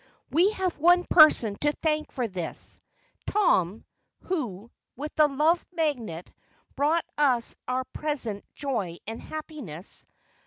[0.31, 2.79] "We have one person to thank for this
[3.27, 3.85] Tom,
[4.23, 6.33] who, with the Love Magnet,
[6.75, 10.07] brought us our present joy and happiness.